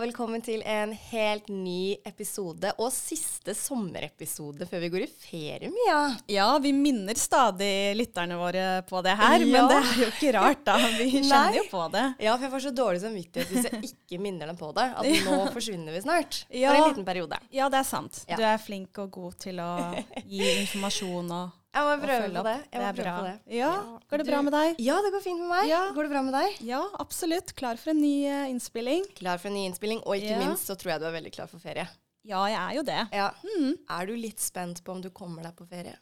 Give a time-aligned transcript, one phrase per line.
[0.00, 5.68] og velkommen til en helt ny episode, og siste sommerepisode før vi går i ferie,
[5.68, 5.98] Mia.
[6.32, 9.66] Ja, vi minner stadig lytterne våre på det her, Ja.
[9.66, 10.78] men det er jo ikke rart, da.
[10.96, 12.06] Vi kjenner jo på det.
[12.24, 14.88] Ja, for jeg får så dårlig samvittighet hvis jeg ikke minner dem på det.
[14.96, 16.44] At nå forsvinner vi snart.
[16.48, 16.72] Ja.
[16.72, 17.36] For en liten periode.
[17.52, 18.24] Ja, det er sant.
[18.24, 19.70] Du er flink og god til å
[20.32, 22.56] gi informasjon og, Jeg må prøve på det.
[22.66, 23.12] Det er bra.
[23.14, 23.34] på det.
[23.54, 23.70] Ja,
[24.10, 24.80] Går det bra med deg?
[24.82, 25.68] Ja, det går fint med meg.
[25.70, 25.80] Ja.
[25.94, 26.60] Går det bra med deg?
[26.66, 27.54] Ja, absolutt.
[27.54, 29.06] Klar for en ny uh, innspilling?
[29.14, 30.40] Klar for en ny innspilling, og ikke Ja.
[30.42, 31.86] minst så tror jeg du er veldig klar for ferie.
[32.26, 33.00] Ja, jeg er jo det.
[33.14, 33.30] Ja.
[33.46, 33.74] Mm.
[33.88, 35.94] Er du litt spent på om du kommer deg på ferie?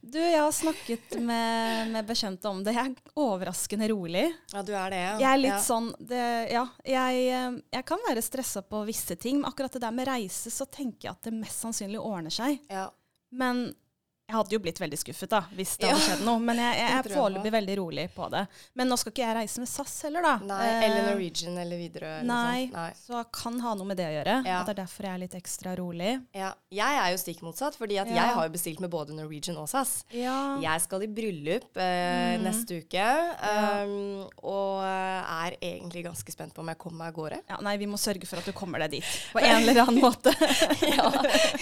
[0.00, 2.72] Du, jeg har snakket med, med bekjente om det.
[2.74, 4.24] Jeg er overraskende rolig.
[4.54, 5.12] Ja, du er det, ja.
[5.20, 5.60] Jeg er litt ja.
[5.62, 9.82] sånn det, Ja, jeg, eh, jeg kan være stressa på visse ting, men akkurat det
[9.84, 12.58] der med reise, så tenker jeg at det mest sannsynlig ordner seg.
[12.70, 12.88] Ja.
[13.30, 13.68] Men
[14.30, 16.38] jeg hadde jo blitt veldig skuffet da, hvis det hadde skjedd noe.
[16.38, 18.44] Men jeg, jeg jeg er foreløpig veldig rolig på det.
[18.78, 20.34] Men nå skal ikke jeg reise med SAS heller, da.
[20.46, 22.20] Nei, Eh, eller Norwegian eller Widerøe.
[22.28, 22.68] Nei.
[22.70, 22.90] Nei.
[22.94, 24.36] så jeg kan ha noe med det å gjøre.
[24.46, 24.60] Ja.
[24.60, 26.12] At det er derfor jeg er litt ekstra rolig.
[26.36, 26.52] Ja.
[26.70, 28.14] Jeg er jo stikk motsatt, fordi at Ja.
[28.20, 30.04] jeg har jo bestilt med både Norwegian og SAS.
[30.14, 30.36] Ja.
[30.62, 32.44] Jeg skal i bryllup eh, Mm.
[32.46, 33.06] neste uke,
[33.50, 37.38] um, og er egentlig ganske spent på om jeg kommer meg av gårde.
[37.50, 37.58] ja.
[37.64, 40.32] Nei, vi må sørge for at du kommer deg dit på en eller annen måte.
[40.86, 41.08] ja,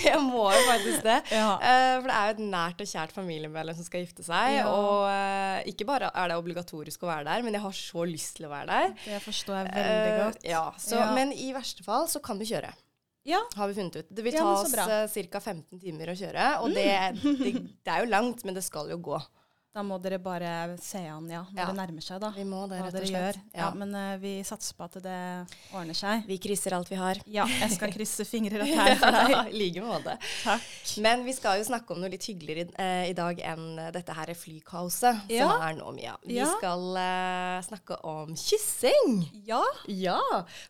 [0.03, 1.19] jeg må jo faktisk det.
[1.33, 1.55] Ja.
[1.59, 4.59] Eh, for det er jo et nært og kjært familiemedlem som skal gifte seg.
[4.59, 4.67] Ja.
[4.69, 8.37] Og uh, ikke bare er det obligatorisk å være der, men jeg har så lyst
[8.39, 8.93] til å være der.
[9.07, 10.43] Det forstår jeg veldig godt.
[10.43, 10.53] godt.
[10.53, 11.09] ja, så, Ja.
[11.17, 12.75] Men i verste fall så kan vi kjøre.
[13.29, 13.41] Ja.
[13.57, 14.09] Har vi funnet ut.
[14.11, 14.73] Det vil ta oss.
[14.73, 15.27] Mm.
[15.33, 15.41] ca.
[15.41, 16.89] 15 timer å kjøre, og det,
[17.43, 17.53] det,
[17.85, 19.19] det er jo langt, men det skal jo gå.
[19.77, 21.65] Da må dere bare se an, ja, når Ja.
[21.69, 22.31] det nærmer seg, da.
[22.35, 23.37] Vi må det, Hva rett og slett.
[23.37, 23.37] gjør.
[23.55, 23.67] Ja.
[23.77, 25.19] men uh, vi satser på at det
[25.77, 26.25] ordner seg.
[26.27, 27.21] Vi krysser alt vi har.
[27.27, 29.53] Ja, jeg skal krysse fingrer og tær for deg.
[29.53, 30.17] I like måte.
[30.43, 30.63] Takk.
[31.05, 34.17] Men vi skal jo snakke om noe litt hyggeligere eh, i dag enn eh, dette
[34.17, 35.51] her flykaoset Ja.
[35.53, 36.17] som er nå, Mia.
[36.25, 36.49] Vi Ja.
[36.57, 39.29] skal uh, snakke om kyssing.
[39.47, 39.63] Ja.
[39.87, 40.19] Ja,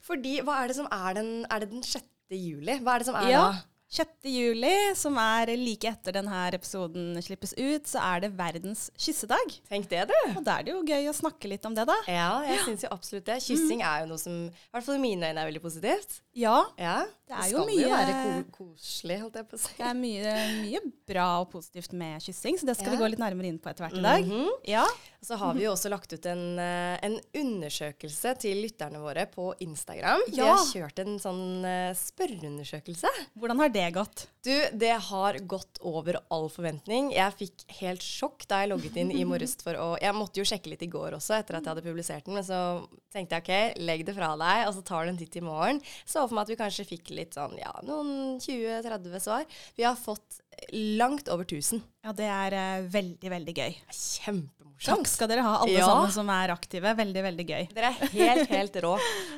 [0.03, 2.03] fordi hva er det som er den Er det den 6.
[2.35, 2.81] juli?
[2.83, 3.47] Hva er det som er Ja.
[3.53, 3.63] da?
[3.89, 4.09] 6.
[4.29, 9.55] juli, som er like etter denne episoden slippes ut, så er det verdens kyssedag.
[9.71, 10.17] Tenk det, du.
[10.37, 11.97] Og da er det jo gøy å snakke litt om det, da.
[12.11, 13.39] Ja, jeg syns jo absolutt det.
[13.47, 16.21] Kyssing er jo noe som i hvert fall i mine øyne er veldig positivt.
[16.37, 19.73] Ja, Ja, Det er skal jo jo være koselig, holdt jeg på å si.
[19.77, 22.97] det er mye, mye bra og positivt med kyssing, så det skal Ja.
[22.97, 24.25] vi gå litt nærmere inn på etter hvert i dag.
[24.25, 24.49] Mhm.
[24.65, 24.87] Ja.
[25.21, 29.53] Så har vi jo også lagt ut en, eh, en undersøkelse til lytterne våre på
[29.61, 30.21] Instagram.
[30.31, 33.09] Vi har kjørt en sånn eh, spørreundersøkelse.
[33.37, 34.27] Hvordan har det gått?
[34.47, 37.11] Du, det har gått over all forventning.
[37.13, 40.45] Jeg fikk helt sjokk da jeg logget inn i morges for å Jeg måtte jo
[40.47, 43.43] sjekke litt i går også, etter at jeg hadde publisert den, men så tenkte jeg
[43.75, 45.83] OK, legg det fra deg, og så tar du en titt i morgen.
[46.07, 49.45] Så for meg at vi kanskje fikk litt sånn, ja, noen 20-30 svar.
[49.77, 50.41] Vi har fått
[50.73, 51.83] langt over 1000.
[52.05, 53.75] Ja, det er eh, veldig, veldig gøy.
[53.95, 54.57] Kjempemorsomt.
[54.85, 55.87] Takk skal dere ha, alle Ja.
[55.87, 56.95] sammen som er aktive.
[56.99, 57.69] Veldig, veldig gøy.
[57.75, 58.93] Dere er helt, helt rå.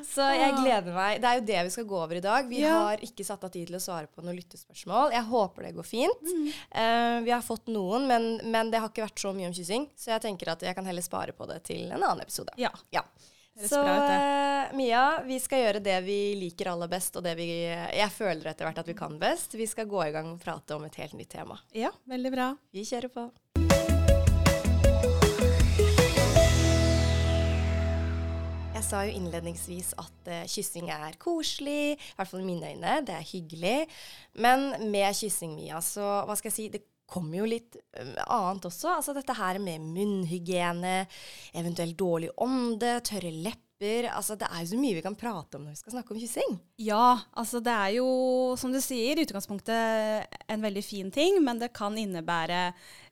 [0.04, 1.20] Så jeg gleder meg.
[1.20, 2.48] Det er jo det vi skal gå over i dag.
[2.48, 2.74] Vi Ja.
[2.88, 5.12] har ikke satt av tid til å svare på noen lyttespørsmål.
[5.12, 6.22] Jeg håper det går fint.
[6.22, 6.46] Mm.
[6.72, 9.88] Eh, vi har fått noen, men, men det har ikke vært så mye om kyssing.
[9.96, 12.52] Så jeg tenker at jeg kan heller spare på det til en annen episode.
[12.56, 12.70] Ja.
[12.92, 13.02] Ja.
[13.68, 18.10] Så eh, Mia, vi skal gjøre det vi liker aller best, og det vi jeg
[18.14, 19.56] føler etter hvert at vi kan best.
[19.58, 21.60] Vi skal gå i gang og prate om et helt nytt tema.
[21.76, 22.52] ja, veldig bra.
[22.72, 23.30] Vi kjører på.
[28.80, 32.94] Jeg sa jo innledningsvis at uh, kyssing er koselig, i hvert fall i mine øyne.
[33.04, 33.74] Det er hyggelig.
[34.40, 37.80] Men med kyssing, Mia, så hva skal jeg si, det kommer jo litt
[38.26, 38.94] annet også.
[38.96, 41.02] Altså dette her med munnhygiene,
[41.56, 44.10] eventuelt dårlig ånde, tørre lepper.
[44.12, 46.20] Altså det er jo så mye vi kan prate om når vi skal snakke om
[46.20, 46.58] kyssing.
[46.84, 48.08] Ja, altså det er jo,
[48.60, 52.66] som du sier, i utgangspunktet en veldig fin ting, men det kan innebære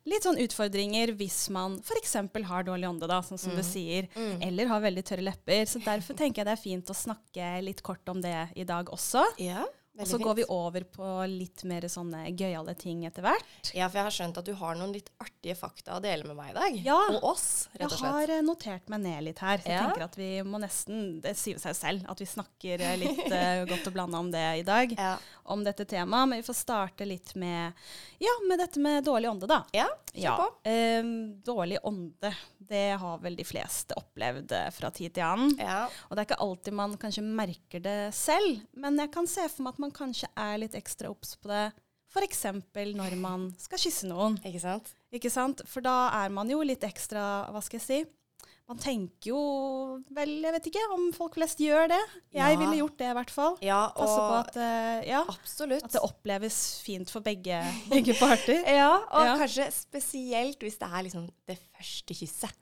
[0.08, 2.14] litt sånn utfordringer hvis man f.eks.
[2.48, 4.08] har dårlig ånde, da, sånn som du sier,
[4.44, 5.64] eller har veldig tørre lepper.
[5.68, 8.92] Så derfor tenker jeg det er fint å snakke litt kort om det i dag
[8.94, 9.24] også.
[9.40, 9.66] Ja,
[9.98, 13.72] Og så går vi over på litt mer sånne gøyale ting etter hvert.
[13.74, 16.38] Ja, for jeg har skjønt at du har noen litt artige fakta å dele med
[16.38, 16.78] meg i dag.
[16.86, 16.98] Ja.
[17.16, 19.86] Og oss, rett og Jeg har eh, notert meg ned litt her, så jeg Ja.
[19.88, 23.64] tenker at vi må nesten Det sier seg selv at vi snakker eh, litt uh,
[23.66, 24.94] godt og blanda om det i dag.
[24.94, 25.16] Ja.
[25.48, 26.28] Om dette temaet.
[26.28, 27.72] Men vi får starte litt med
[28.20, 29.62] Ja, med dette med dårlig ånde, da.
[29.72, 30.34] Ja, Ja.
[30.68, 32.32] ehm, dårlig ånde,
[32.68, 35.54] det har vel de fleste opplevd eh, fra tid til annen.
[35.58, 35.86] Ja.
[36.08, 39.62] Og det er ikke alltid man kanskje merker det selv, men jeg kan se for
[39.64, 41.66] meg at man kanskje er litt ekstra obs på det
[42.08, 42.42] f.eks.
[42.74, 44.38] når man skal kysse noen.
[44.48, 44.94] Ikke sant?
[45.12, 45.60] Ikke sant?
[45.68, 47.98] For da er man jo litt ekstra, hva skal jeg si
[48.68, 49.38] Man tenker jo
[50.12, 52.00] vel, jeg vet ikke om folk flest gjør det.
[52.36, 52.58] Jeg Ja.
[52.60, 53.56] ville gjort det i hvert fall.
[53.64, 57.62] Ja, Passe på at, uh, ja, at det oppleves fint for begge,
[57.94, 58.60] begge parter.
[58.68, 62.52] ja, og kanskje spesielt hvis det er liksom det første kysset.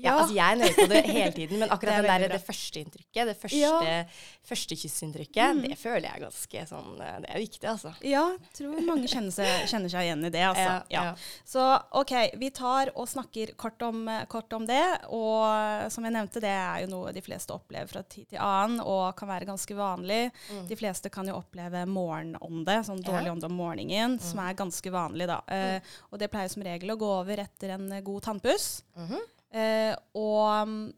[0.00, 0.18] Ja, Ja.
[0.22, 3.34] altså jeg nøyer på det hele tiden, men akkurat det, der, det første inntrykket, det
[3.38, 4.04] første, Ja.
[4.48, 7.92] første kyssinntrykket, det føler jeg ganske sånn eh, Det er viktig, altså.
[8.08, 10.42] Ja, jeg tror mange kjenner seg, kjenner seg igjen i det.
[10.48, 10.78] Altså.
[10.90, 11.04] Ja.
[11.44, 11.66] Så
[12.00, 14.80] OK, vi tar og snakker kort om, kort om det.
[15.12, 18.80] Og som jeg nevnte, det er jo noe de fleste opplever fra tid til annen,
[18.80, 20.22] og kan være ganske vanlig.
[20.68, 25.28] De fleste kan jo oppleve morgenånde, sånn dårlig ånde om morgenen, som er ganske vanlig,
[25.30, 25.38] da.
[25.46, 28.82] Uh, og det pleier som regel å gå over etter en eh, god tannpuss.
[28.98, 29.20] Mhm.
[29.52, 30.92] Eh, og mm,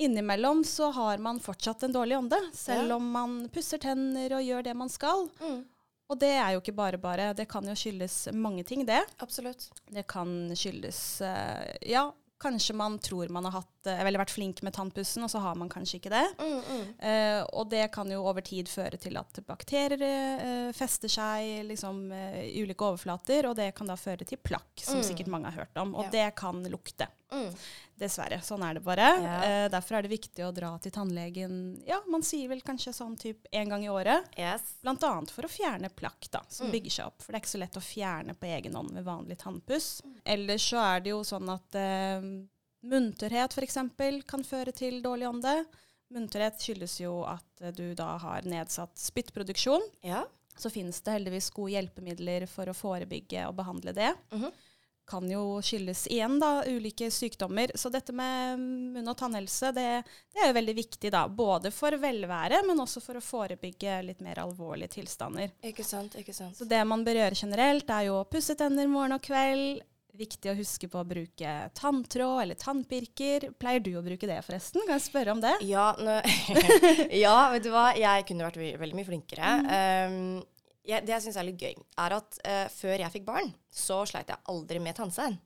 [0.00, 2.96] innimellom så har man fortsatt en dårlig ånde, selv Ja.
[2.96, 5.28] om man pusser tenner og gjør det man skal.
[5.40, 5.64] Mm.
[6.10, 7.32] Og det er jo ikke bare bare.
[7.34, 9.02] Det kan jo skyldes mange ting, det.
[9.22, 9.68] Absolutt.
[9.90, 12.10] Det kan skyldes eh, Ja,
[12.40, 15.68] kanskje man tror man har hatt, eh, vært flink med tannpussen, og så har man
[15.68, 16.24] kanskje ikke det.
[16.40, 16.86] Mm, mm.
[17.04, 20.02] Eh, og det kan jo over tid føre til at bakterier
[20.40, 24.72] eh, fester seg liksom, eh, i ulike overflater, og det kan da føre til plakk,
[24.80, 25.04] som Mm.
[25.04, 25.94] sikkert mange har hørt om.
[25.94, 26.10] Og Ja.
[26.10, 27.06] det kan lukte.
[27.32, 27.54] Mm.
[28.00, 28.38] Dessverre.
[28.42, 29.08] Sånn er det bare.
[29.22, 29.34] Ja.
[29.44, 33.16] Eh, derfor er det viktig å dra til tannlegen Ja, man sier vel kanskje sånn
[33.20, 34.24] typ en gang i året.
[34.38, 34.62] Yes.
[34.82, 36.72] Blant annet for å fjerne plakk da, som Mm.
[36.72, 37.20] bygger seg opp.
[37.22, 40.00] For det er ikke så lett å fjerne på egen hånd med vanlig tannpuss.
[40.24, 42.20] Ellers så er det jo sånn at eh,
[42.82, 43.78] munterhet f.eks.
[44.26, 45.64] kan føre til dårlig ånde.
[46.12, 49.82] Munterhet skyldes jo at eh, du da har nedsatt spyttproduksjon.
[50.02, 50.24] Ja.
[50.56, 54.14] Så finnes det heldigvis gode hjelpemidler for å forebygge og behandle det.
[54.32, 54.50] Mhm.
[55.10, 57.72] Kan jo skyldes igjen da, ulike sykdommer.
[57.74, 59.88] Så dette med munn- og tannhelse det,
[60.30, 61.24] det er jo veldig viktig, da.
[61.26, 65.50] Både for velvære, men også for å forebygge litt mer alvorlige tilstander.
[65.66, 66.54] Ikke sant, ikke sant.
[66.58, 69.82] Så det man bør gjøre generelt, er jo å pusse tenner morgen og kveld.
[70.20, 73.50] Viktig å huske på å bruke tanntråd eller tannpirker.
[73.62, 74.82] Pleier du å bruke det, forresten?
[74.84, 75.54] Kan jeg spørre om det?
[75.66, 75.92] Ja,
[77.24, 77.90] ja, vet du hva?
[77.98, 79.52] Jeg kunne vært veldig mye flinkere.
[80.10, 80.42] Um,
[80.84, 84.02] jeg, det jeg syns er litt gøy, er at uh, før jeg fikk barn, så
[84.08, 85.38] sleit jeg aldri med tannstein.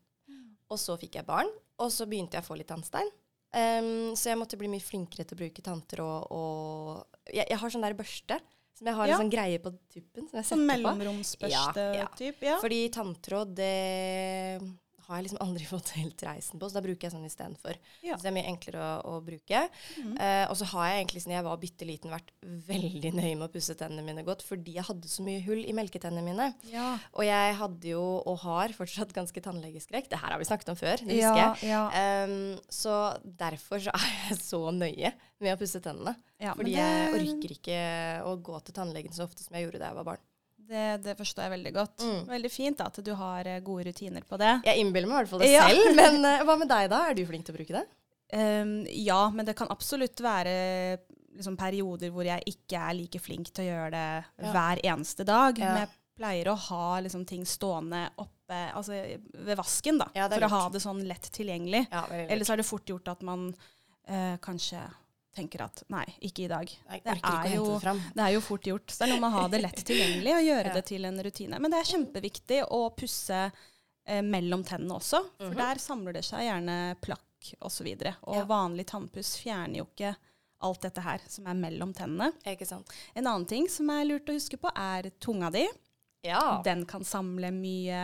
[0.72, 3.10] Og så fikk jeg barn, og så begynte jeg å få litt tannstein.
[3.54, 7.70] Um, så jeg måtte bli mye flinkere til å bruke tanntråd og jeg, jeg har
[7.70, 8.40] sånn der børste
[8.74, 9.14] som jeg har Ja.
[9.14, 10.26] en sånn greie på tuppen.
[10.26, 10.94] Som jeg Sånn setter på.
[10.96, 12.32] mellomromsbørste Ja, ja.
[12.42, 12.56] Ja.
[12.58, 14.58] Fordi tanntråd, det
[15.06, 17.78] har jeg liksom aldri fått helt reisen på, så da bruker jeg sånn istedenfor.
[18.02, 18.16] Ja.
[18.16, 19.64] Så det er mye enklere å, å bruke.
[20.00, 20.16] Mhm.
[20.20, 23.46] Eh, og så har jeg egentlig siden jeg var bitte liten vært veldig nøye med
[23.48, 26.50] å pusse tennene mine godt, fordi jeg hadde så mye hull i melketennene mine.
[26.72, 26.94] Ja.
[27.14, 30.08] Og jeg hadde jo, og har fortsatt, ganske tannlegeskrekk.
[30.10, 31.70] Det her har vi snakket om før, det Ja, husker jeg.
[31.70, 32.24] ja.
[32.24, 35.12] Um, så derfor så er jeg så nøye
[35.44, 36.14] med å pusse tennene.
[36.40, 37.76] Fordi det- jeg orker ikke
[38.28, 40.22] å gå til tannlegen så ofte som jeg gjorde da jeg var barn.
[40.68, 42.04] Det, det forstår jeg veldig godt.
[42.04, 42.20] Mm.
[42.30, 44.52] Veldig fint at du har eh, gode rutiner på det.
[44.68, 45.66] Jeg innbiller meg i hvert fall det Ja.
[45.68, 47.02] selv, men uh, hva med deg da?
[47.10, 47.84] Er du flink til å bruke det?
[48.34, 50.54] Um, ja, men det kan absolutt være
[51.36, 54.06] liksom, perioder hvor jeg ikke er like flink til å gjøre det
[54.46, 54.54] Ja.
[54.54, 55.60] hver eneste dag.
[55.60, 55.68] Ja.
[55.74, 58.96] Men jeg pleier å ha liksom, ting stående oppe altså,
[59.44, 61.86] ved vasken, da, for å ha det sånn lett tilgjengelig.
[61.90, 62.28] Lurt.
[62.30, 64.82] Ellers er det fort gjort at man uh, kanskje
[65.34, 66.70] tenker at nei, ikke i dag.
[66.88, 68.22] Nei, det er jo- det.
[68.22, 68.86] Er jo fort gjort.
[68.90, 70.74] Så det er noe med å ha det lett tilgjengelig og gjøre Ja.
[70.74, 71.58] det til en rutine.
[71.60, 73.52] Men det er kjempeviktig å pusse
[74.06, 75.56] eh, mellom tennene også, for Mhm.
[75.56, 77.20] der samler det seg gjerne plakk
[77.60, 77.62] osv.
[77.62, 78.16] Og, så videre.
[78.24, 78.44] og Ja.
[78.44, 80.14] vanlig tannpuss fjerner jo ikke
[80.62, 82.32] alt dette her som er mellom tennene.
[83.14, 85.66] En annen ting som er lurt å huske på, er tunga di.
[86.24, 86.62] Ja.
[86.64, 87.98] Den kan samle mye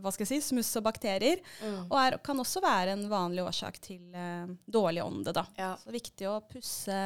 [0.00, 1.86] hva skal jeg si, smuss og bakterier, Mm.
[1.90, 5.32] og er, kan også være en vanlig årsak til uh, dårlig ånde.
[5.36, 5.44] da.
[5.58, 5.74] ja.
[5.82, 6.96] Så viktig å pusse,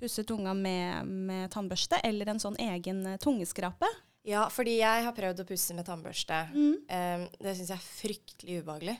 [0.00, 3.88] pusse tunga med, med tannbørste eller en sånn egen eh, tungeskrape.
[4.26, 6.40] Ja, fordi jeg har prøvd å pusse med tannbørste.
[6.52, 6.72] Mm.
[6.90, 8.96] Um, det syns jeg er fryktelig ubehagelig.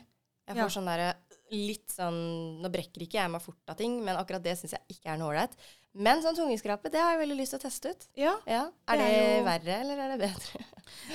[0.47, 0.63] Jeg Ja.
[0.63, 1.09] får sånn derre
[1.51, 4.95] litt sånn Nå brekker ikke jeg meg fort av ting, men akkurat det syns jeg
[4.95, 5.51] ikke er noe ålreit.
[5.97, 8.07] Men sånn tungeskrape, det har jeg veldig lyst til å teste ut.
[8.21, 8.65] Ja, Ja.
[8.87, 10.65] Er Det det, er jo- verre, eller er det bedre?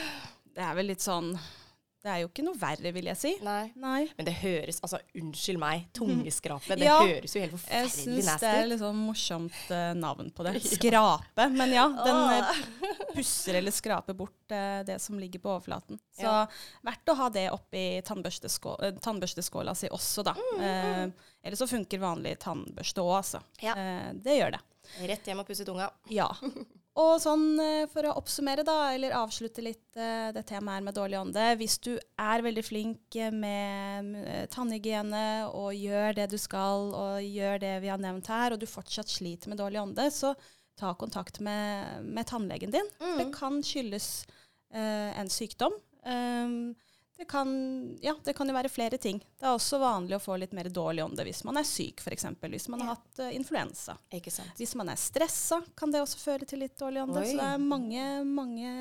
[0.57, 1.39] det er vel litt sånn
[2.03, 3.31] Det er jo ikke noe verre, vil jeg si.
[3.47, 3.71] Nei.
[3.79, 4.09] Nei.
[4.19, 6.75] Men det høres Altså, unnskyld meg, tungeskrape.
[6.75, 6.97] Det Ja.
[6.99, 10.33] høres jo helt forferdelig Jeg forferdelig syns nasty det er litt sånn morsomt uh, navn
[10.35, 10.55] på det.
[10.75, 11.47] Skrape.
[11.55, 12.65] Men ja, den eh,
[13.15, 16.01] pusser eller skraper bort uh, det som ligger på overflaten.
[16.19, 16.47] Så Ja.
[16.83, 20.35] verdt å ha det oppi tannbørsteskå eh, tannbørsteskåla si også, da.
[20.59, 21.07] Eh,
[21.45, 23.45] eller så funker vanlig tannbørste òg, altså.
[23.63, 23.75] Ja.
[24.19, 24.61] Det gjør det.
[25.09, 25.91] Rett hjem og pusse tunga.
[26.13, 26.29] Ja.
[27.01, 30.97] Og sånn eh, for å oppsummere, da, eller avslutte litt eh, det temaet her med
[30.99, 31.47] dårlig ånde.
[31.57, 37.63] Hvis du er veldig flink eh, med tannhygiene og gjør det du skal, og gjør
[37.65, 40.35] det vi har nevnt her, og du fortsatt sliter med dårlig ånde, så
[40.77, 42.89] ta kontakt med, med tannlegen din.
[43.01, 43.19] Mm.
[43.19, 44.27] det kan skyldes
[44.75, 45.75] eh, en sykdom.
[46.05, 46.75] Um,
[47.23, 49.21] det kan, ja, det kan jo være flere ting.
[49.39, 52.27] Det er også vanlig å få litt mer dårlig ånde hvis man er syk, f.eks.
[52.43, 53.95] Hvis man har hatt uh, influensa.
[54.59, 57.23] Hvis man er stressa, kan det også føre til litt dårlig ånde.
[57.23, 57.29] Oi.
[57.31, 58.73] Så det er mange, mange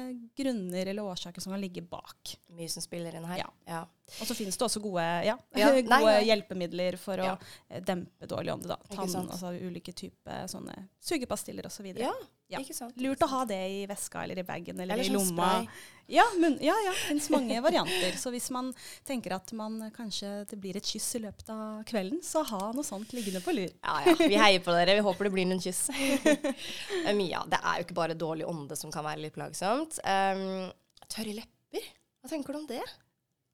[0.41, 2.33] grunner eller årsaker som kan ligge bak.
[2.57, 3.43] Mye som spiller inn her.
[3.43, 3.51] Ja.
[3.69, 3.83] ja.
[4.19, 6.25] Og så finnes det også gode, ja, Ja, gode nei.
[6.27, 7.37] hjelpemidler for Ja.
[7.71, 8.75] å dempe dårlig ånde.
[8.91, 11.93] Tann, altså ulike typer sånne sugepastiller osv.
[11.95, 12.11] så
[12.51, 12.59] Ja.
[12.59, 12.97] ikke sant.
[12.99, 15.45] Lurt å ha det i veska eller i bagen eller, Eller i lomma.
[15.63, 15.67] spray.
[16.11, 18.17] Ja, men, ja, ja, det finnes mange varianter.
[18.19, 18.73] Så hvis man
[19.07, 22.83] tenker at man kanskje det blir et kyss i løpet av kvelden, så ha noe
[22.83, 23.71] sånt liggende på lur.
[23.79, 24.15] Ja, ja.
[24.19, 24.97] Vi heier på dere.
[24.99, 25.87] Vi håper det blir noen kyss.
[27.07, 30.01] Eh, Mia, det er jo ikke bare dårlig ånde som kan være litt plagsomt.
[30.03, 30.67] Um,
[31.07, 31.87] tørre lepper?
[32.21, 32.83] Hva tenker du om det?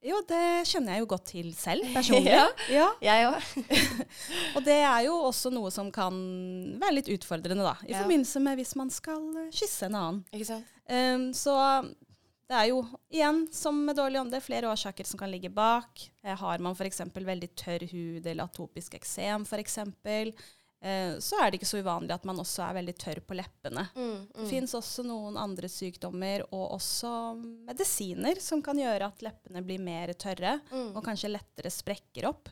[0.05, 0.39] Jo, det
[0.69, 2.29] kjenner jeg jo godt til selv, personlig.
[2.31, 2.45] Ja.
[2.69, 2.87] ja.
[3.01, 3.47] Jeg òg.
[4.59, 6.17] Og det er jo også noe som kan
[6.81, 7.73] være litt utfordrende, da.
[7.87, 8.03] I Ja.
[8.03, 10.21] forbindelse med hvis man skal eh, kysse en annen.
[10.31, 10.75] Ikke sant?
[10.87, 11.55] Um, så
[12.47, 12.77] det er jo
[13.11, 16.05] igjen, som med dårlig ånde, flere årsaker som kan ligge bak.
[16.23, 17.01] Eh, har man f.eks.
[17.17, 19.79] veldig tørr hud eller atopisk eksem f.eks.,
[21.23, 23.83] så er det ikke så uvanlig at man også er veldig tørr på leppene.
[23.97, 27.11] Mm, Det fins også noen andre sykdommer og også
[27.67, 30.95] medisiner som kan gjøre at leppene blir mer tørre Mm.
[30.95, 32.49] og kanskje lettere sprekker opp.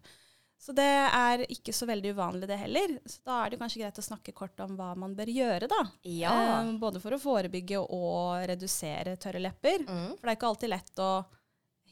[0.65, 2.95] Så det er ikke så veldig uvanlig det heller.
[3.05, 5.81] Så da er det kanskje greit å snakke kort om hva man bør gjøre, da.
[6.09, 6.61] Ja.
[6.63, 9.83] Eh, både for å forebygge og redusere tørre lepper.
[9.85, 10.15] Mm.
[10.17, 11.11] For det er ikke alltid lett å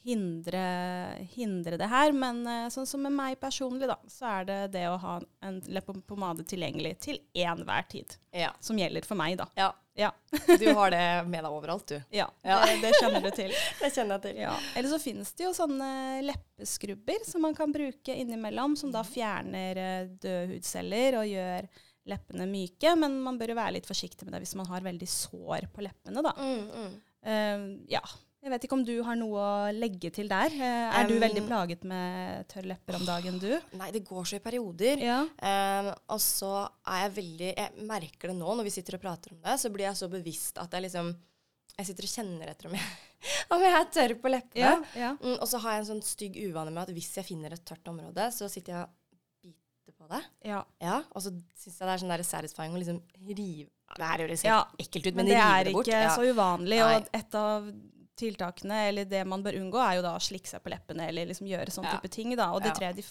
[0.03, 0.63] hindre,
[1.35, 2.11] hindre det her.
[2.15, 5.61] Men eh, sånn som med meg personlig, da, så er det det å ha en
[5.71, 8.17] leppepomade tilgjengelig til enhver tid.
[8.35, 8.51] Ja.
[8.63, 9.49] Som gjelder for meg, da.
[9.59, 9.71] ja.
[9.95, 10.07] Ja,
[10.59, 11.99] Du har det med deg overalt, du.
[12.09, 12.55] ja, Ja.
[12.65, 13.51] Det, det kjenner du til.
[13.83, 14.39] Det kjenner jeg til.
[14.41, 14.55] Ja.
[14.73, 15.89] Eller så finnes det jo sånne
[16.25, 21.69] leppeskrubber som man kan bruke innimellom, som da fjerner eh, døde hudceller og gjør
[22.09, 22.95] leppene myke.
[22.97, 25.85] Men man bør jo være litt forsiktig med det hvis man har veldig sår på
[25.85, 26.33] leppene, da.
[26.41, 26.93] Mm, mm.
[27.29, 28.01] Uh, ja.
[28.43, 30.51] Jeg vet ikke om du har noe å legge til der.
[30.51, 33.53] Er er du Um, veldig plaget med tørre lepper om dagen, du?
[33.79, 34.99] Nei, det går så i perioder.
[34.99, 35.21] Ja.
[35.39, 36.49] Um, og så
[36.83, 39.71] er jeg veldig Jeg merker det nå når vi sitter og prater om det, så
[39.71, 41.13] blir jeg så bevisst at jeg liksom
[41.79, 42.89] Jeg sitter og kjenner etter om jeg,
[43.55, 44.65] om jeg er tørr på leppene.
[44.65, 45.13] Ja, ja.
[45.23, 47.63] Mm, og så har jeg en sånn stygg uvane med at hvis jeg finner et
[47.65, 48.91] tørt område, så sitter jeg og
[49.47, 50.19] biter på det.
[50.51, 50.59] ja.
[50.83, 54.21] Ja, Og så syns jeg det er sånn der satisfying å liksom rive Det her
[54.27, 55.87] høres helt ekkelt ut, Men men, det er det bort.
[55.87, 56.13] ikke ja.
[56.13, 56.79] så uvanlig.
[56.83, 56.93] Nei.
[56.99, 57.71] Og et av
[58.19, 61.25] tiltakene, eller det man bør unngå, er jo da å slikke seg på leppene eller
[61.31, 61.97] liksom gjøre sånn Ja.
[61.97, 62.35] type ting.
[62.35, 62.51] da.
[62.53, 62.73] Og det Ja.
[62.77, 63.05] tror jeg de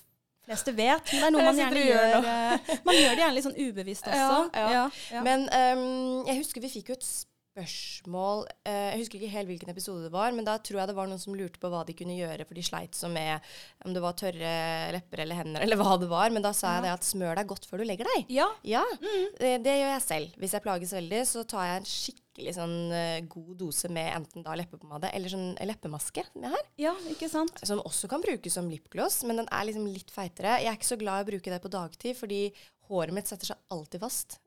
[0.46, 3.44] fleste vet, men det er noe man gjerne gjør eh, Man gjør det gjerne litt
[3.44, 4.38] sånn ubevisst også.
[4.54, 4.88] Ja.
[5.22, 7.06] Men um, jeg husker vi fikk jo et
[7.52, 10.94] spørsmål eh, Jeg husker ikke helt hvilken episode det var, men da tror jeg det
[10.96, 13.44] var noen som lurte på hva de kunne gjøre, for de sleit så med
[13.84, 14.54] om det var tørre
[14.96, 16.30] lepper eller hender, eller hva det var.
[16.32, 18.26] Men da sa jeg det at smør deg godt før du legger deg.
[18.32, 18.48] ja.
[18.64, 18.82] Ja,
[19.38, 20.34] det, det gjør jeg selv.
[20.40, 22.21] Hvis jeg plages veldig, så tar jeg en skikkelig
[22.56, 26.68] sånn eh, god dose med enten da leppepomade eller sånn leppemaske som jeg har.
[26.80, 27.60] ja, ikke sant?
[27.68, 30.58] Som også kan brukes som lipgloss, men den er liksom litt feitere.
[30.62, 32.40] Jeg er ikke så glad i å bruke det på dagtid, fordi
[32.88, 34.38] håret mitt setter seg alltid fast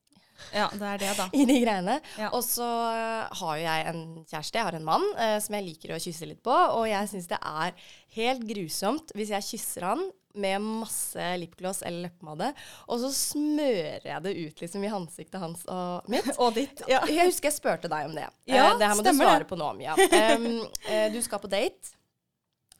[0.51, 1.29] Ja, det er det, da.
[1.39, 1.99] i de greiene.
[2.19, 2.33] Ja.
[2.35, 5.67] Og så øh, har jo jeg en kjæreste, jeg har en mann, eh, som jeg
[5.69, 6.57] liker å kysse litt på.
[6.75, 12.07] Og jeg syns det er helt grusomt hvis jeg kysser han med masse lipgloss eller
[12.07, 12.51] leppepomade,
[12.87, 16.31] og så smører jeg det ut liksom i ansiktet hans og mitt.
[16.41, 16.81] Og ditt.
[16.89, 18.25] Ja, jeg husker jeg spurte deg om det.
[18.49, 19.95] Ja, uh, det her må du svare på nå, Mia.
[19.95, 21.95] Um, uh, du skal på date.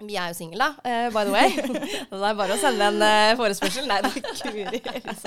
[0.04, 1.50] Vi er jo single, da, uh, by the way.
[2.10, 3.88] Så det er bare å sende en uh, forespørsel.
[3.88, 4.82] Nei, er Guri.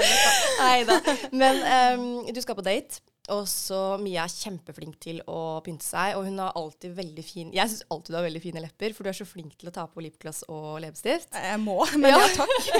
[0.62, 0.99] Nei da.
[1.32, 1.62] Men
[1.97, 3.00] um, du skal på date.
[3.35, 7.50] Og så Mia er kjempeflink til å pynte seg, og hun har alltid veldig fin
[7.52, 9.75] Jeg syns alltid du har veldig fine lepper, for du er så flink til å
[9.75, 11.35] ta på lipgloss og leppestift.
[11.37, 12.56] Jeg må, men ja, takk.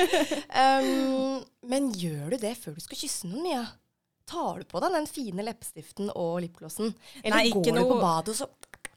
[0.59, 3.67] Um, men gjør du det før du skal kysse noen, Mia?
[4.28, 6.90] Tar du på deg den fine leppestiften og lipglossen?
[7.23, 8.49] Eller Nei, går du på noe- badet, og så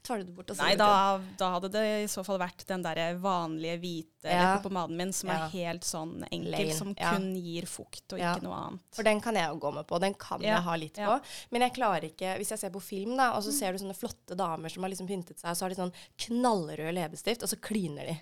[0.03, 0.51] tar du det bort?
[0.57, 4.55] Nei, da, da hadde det i så fall vært den der vanlige hvite Ja.
[4.55, 5.45] leppepomaden min, som Ja.
[5.45, 7.11] er helt sånn enkel, Plain, som ja.
[7.13, 8.81] kun gir fukt og ikke noe annet.
[8.93, 9.99] For den kan jeg jo gå med på.
[9.99, 11.21] Den kan jeg ha litt på.
[11.51, 13.95] Men jeg klarer ikke Hvis jeg ser på film, da, og så ser du sånne
[13.97, 17.57] flotte damer som har liksom pyntet seg, så har de sånn knallrød leppestift, og så
[17.59, 18.21] kliner de.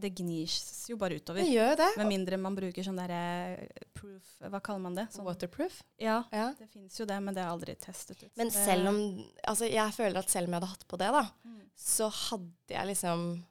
[0.00, 1.40] Det gnis jo bare utover.
[1.44, 1.88] Det gjør det.
[2.00, 5.06] Med mindre man bruker sånn derre proof Hva kaller man det?
[5.14, 5.82] Sånn, Waterproof.
[6.02, 6.52] ja, Ja.
[6.58, 8.30] det fins jo det, men det har jeg aldri testet ut.
[8.36, 8.98] Men selv om
[9.46, 11.60] Altså, jeg føler at selv om jeg hadde hatt på det, da, Mm.
[11.76, 13.44] så hadde jeg liksom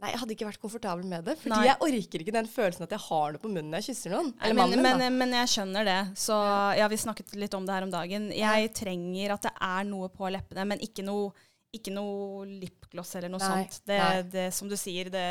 [0.00, 1.34] Nei, jeg hadde ikke vært komfortabel med det.
[1.40, 1.64] Fordi Nei.
[1.66, 4.28] jeg orker ikke den følelsen at jeg har noe på munnen når jeg kysser noen.
[4.38, 4.96] Nei, men, mannen min, da.
[4.96, 6.14] men, men jeg skjønner det.
[6.14, 6.36] Så
[6.78, 8.30] ja, vi snakket litt om det her om dagen.
[8.30, 11.32] Jeg trenger at det er noe på leppene, men ikke noe,
[11.76, 13.82] ikke noe lipgloss eller noe Nei, sånt.
[13.86, 13.98] Det,
[14.32, 15.24] det, som du sier, det,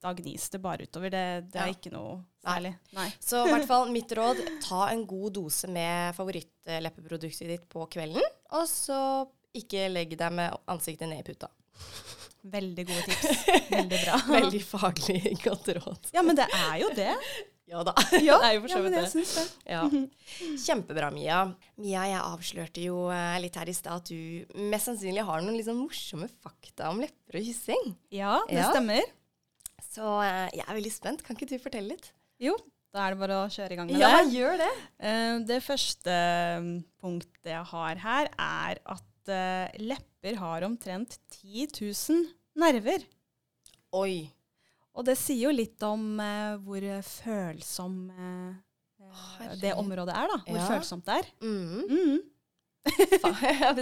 [0.00, 1.12] da gnis det bare utover.
[1.12, 1.74] Det, det er Ja.
[1.76, 2.14] ikke noe
[2.44, 2.72] særlig.
[2.96, 3.08] Nei.
[3.20, 8.24] Så i hvert fall mitt råd, ta en god dose med favorittleppeproduktet ditt på kvelden,
[8.56, 8.98] og så
[9.54, 11.50] ikke legg deg med ansiktet ned i puta.
[12.44, 13.44] Veldig gode tips.
[13.76, 14.16] Veldig bra.
[14.28, 16.10] Veldig faglig godt råd.
[16.16, 17.12] Ja, men det er jo det.
[17.70, 17.94] Ja da.
[18.20, 19.04] Ja, det er jo for så vidt det.
[19.12, 19.44] Synes det.
[19.72, 19.82] Ja.
[20.66, 21.38] Kjempebra, Mia.
[21.80, 25.56] Mia, jeg avslørte jo eh, litt her i stad at du mest sannsynlig har noen
[25.64, 27.94] sånn morsomme fakta om lepper og kyssing.
[28.12, 28.68] Ja, det Ja.
[28.74, 29.08] stemmer.
[29.94, 31.24] Så eh, jeg er veldig spent.
[31.24, 32.10] Kan ikke du fortelle litt?
[32.42, 32.56] Jo,
[32.94, 34.04] da er det bare å kjøre i gang med det.
[34.04, 34.70] Ja, gjør det.
[35.08, 36.14] Eh, Det første
[36.60, 39.10] mm, punktet jeg har her, er at
[39.80, 42.26] lepper har omtrent 10 000
[42.60, 43.06] nerver.
[43.96, 44.28] Oi.
[44.94, 48.52] Og det sier jo litt om eh, hvor følsom eh,
[49.42, 50.38] eh, det området er, da.
[50.46, 50.68] Hvor Ja.
[50.70, 51.32] følsomt det er.
[51.42, 51.82] Mm.
[51.90, 52.22] Mm.
[53.24, 53.74] Faen, jeg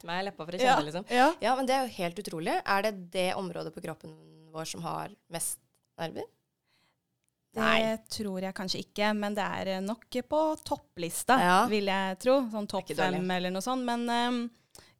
[0.00, 1.04] til meg i leppa for å kjenne det, liksom.
[1.14, 1.28] ja.
[1.40, 2.56] Ja, men det er jo helt utrolig.
[2.66, 4.16] Er det det området på kroppen
[4.52, 5.60] vår som har mest
[6.00, 6.26] nerver?
[7.52, 11.56] Det tror jeg kanskje ikke, men det er nok på topplista, Ja.
[11.68, 12.38] vil jeg tro.
[12.52, 13.84] Sånn topp fem eller noe sånt.
[13.84, 14.38] Men ehm,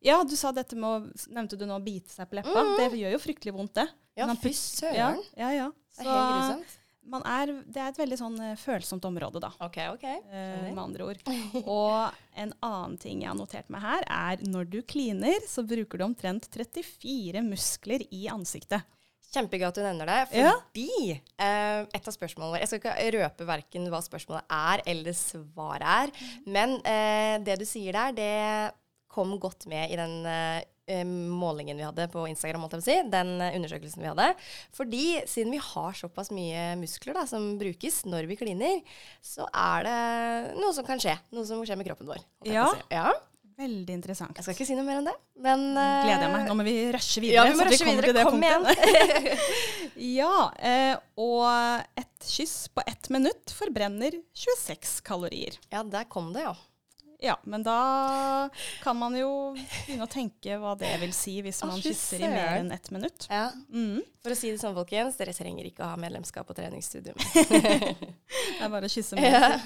[0.05, 2.53] ja, du sa dette med å Nevnte du nå å bite seg på leppa?
[2.63, 2.77] Mhm.
[2.79, 3.89] Det gjør jo fryktelig vondt, det.
[4.19, 5.23] Ja, fy fy Ja, søren.
[5.39, 5.69] ja, ja.
[5.99, 6.79] Det er helt grusomt.
[7.05, 9.49] man er, det er et veldig sånn eh, følsomt område, da.
[9.61, 10.05] OK, OK.
[10.05, 11.23] eh, med andre ord.
[11.67, 15.99] Og en annen ting jeg har notert meg her, er når du kliner, så bruker
[15.99, 18.85] du omtrent 34 muskler i ansiktet.
[19.33, 20.51] Kjempegøy at du nevner det, Ja.
[20.61, 25.13] fordi eh, et av spørsmålene våre Jeg skal ikke røpe verken hva spørsmålet er eller
[25.17, 26.13] svaret er,
[26.47, 28.73] men eh, det du sier der, det
[29.13, 33.57] kom godt med i den eh, eh, målingen vi hadde på Instagram, si, den eh,
[33.59, 34.31] undersøkelsen vi hadde.
[34.77, 38.81] Fordi siden vi har såpass mye muskler da, som brukes når vi kliner,
[39.25, 39.99] så er det
[40.61, 41.19] noe som kan skje.
[41.37, 42.25] Noe som skjer med kroppen vår.
[42.49, 42.71] Ja.
[42.73, 42.89] si.
[42.95, 43.13] ja.
[43.63, 44.33] Veldig interessant.
[44.35, 45.15] Jeg skal ikke si noe mer enn det,
[45.45, 46.47] men Gleder jeg meg.
[46.49, 48.25] Nå må vi rushe Ja, vi må rushe videre.
[48.27, 48.65] Kom igjen.
[50.23, 50.33] Ja,
[51.21, 51.45] og
[52.01, 55.61] et kyss på ett minutt forbrenner 26 kalorier.
[55.71, 56.57] ja, der kom det, ja.
[57.23, 58.51] Ja, men da
[58.83, 62.57] kan man jo begynne å tenke hva det vil si hvis man kysser i mer
[62.59, 63.29] enn ett minutt.
[63.31, 63.45] ja.
[63.71, 64.01] Mm.
[64.23, 67.15] For å si det sånn, folkens, dere trenger ikke å ha medlemskap på treningsstudio.
[67.43, 69.57] Det er bare å kysse mer.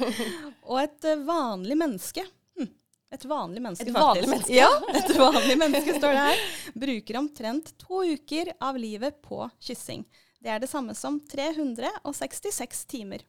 [0.65, 2.23] Og et eh, vanlig menneske
[2.57, 2.69] hm.
[3.13, 4.31] Et vanlig menneske, Et faktisk.
[4.33, 4.55] menneske?
[4.57, 6.45] Ja, et vanlig menneske står det her.
[6.87, 10.05] Bruker omtrent to uker av livet på kyssing.
[10.41, 13.25] Det er det samme som 366 timer.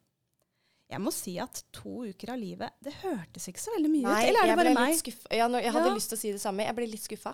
[0.89, 4.23] Jeg må si at to uker av livet, det hørtes ikke så veldig mye ut.
[4.29, 5.11] Eller er det bare meg?
[5.35, 5.95] Ja, nå- jeg hadde Ja.
[5.95, 6.63] lyst til å si det samme.
[6.65, 7.33] Jeg ble litt skuffa.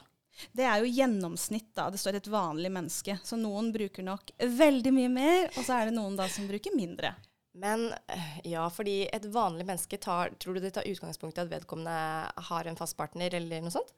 [0.55, 1.89] Det er jo gjennomsnitt, da.
[1.91, 3.19] Det står et vanlig menneske.
[3.23, 6.73] Så noen bruker nok veldig mye mer, og så er det noen da som bruker
[6.75, 7.13] mindre.
[7.55, 11.49] Men eh, ja, fordi et vanlig menneske tar Tror du det tar utgangspunkt i at
[11.51, 13.91] vedkommende har en fast partner, eller noe sånt?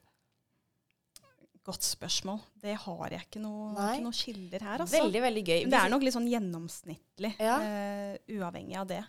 [1.66, 2.38] Godt spørsmål.
[2.62, 5.00] Det har jeg ikke noe, ikke noe kilder her, altså.
[5.00, 5.60] Veldig, veldig gøy.
[5.64, 7.56] Men det er nok litt sånn gjennomsnittlig, Ja.
[7.58, 9.00] uh, uavhengig av det.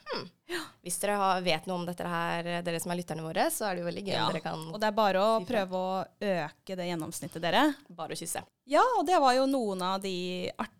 [0.82, 3.76] hvis dere har, vet noe om dette her, dere som er lytterne våre, så er
[3.76, 4.26] det jo veldig gøy Ja.
[4.26, 7.76] om dere kan Og det er bare å Si prøve å øke det gjennomsnittet, dere.
[7.89, 8.41] bare å kysse.
[8.65, 10.74] Ja, og det var jo noen av de artige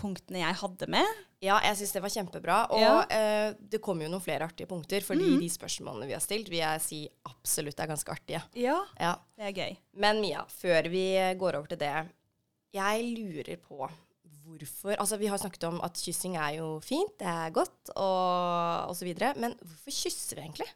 [0.00, 1.06] punktene jeg hadde med.
[1.44, 2.56] Ja, jeg syns det var kjempebra.
[2.72, 3.06] Og Ja.
[3.10, 5.40] eh, det kommer jo noen flere artige punkter, fordi mm.
[5.40, 8.42] de spørsmålene vi har stilt, vil jeg si absolutt er ganske artige.
[8.54, 9.16] Ja, Ja.
[9.36, 9.76] det er gøy.
[9.94, 11.04] Men Mia, før vi
[11.38, 12.08] går over til det.
[12.72, 13.90] Jeg lurer på
[14.46, 18.88] hvorfor Altså, vi har snakket om at kyssing er jo fint, det er godt, og,
[18.88, 19.34] og så videre.
[19.36, 20.68] Men hvorfor kysser vi egentlig?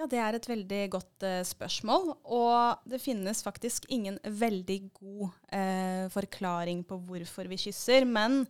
[0.00, 2.14] Ja, det er et veldig godt eh, spørsmål.
[2.32, 8.06] Og det finnes faktisk ingen veldig god eh, forklaring på hvorfor vi kysser.
[8.08, 8.46] Men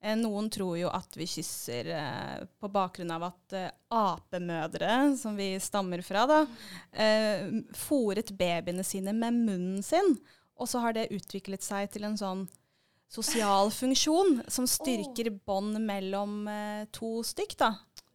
[0.00, 5.36] eh, noen tror jo at vi kysser eh, på bakgrunn av at eh, apemødre, som
[5.36, 6.40] vi stammer fra, da,
[6.96, 10.14] eh, fôret babyene sine med munnen sin.
[10.56, 12.46] Og så har det utviklet seg til en sånn
[13.12, 16.46] sosial funksjon som styrker bånd mellom
[16.96, 17.58] to stykk.
[17.60, 17.74] da.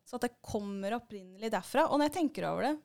[0.10, 1.86] Så at det kommer opprinnelig derfra.
[1.90, 2.76] Og når jeg tenker over det,